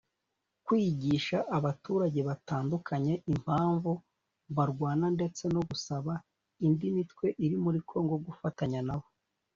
[0.65, 3.91] kwigisha abaturage batandukanye impamvu
[4.55, 6.13] barwana ndetse no gusaba
[6.65, 9.07] indi mitwe iri muri Kongo gufatanya nabo